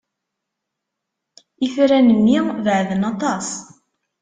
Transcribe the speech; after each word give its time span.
Itran-nni 1.65 2.39
beɛden 2.63 3.01
aṭas. 3.11 3.47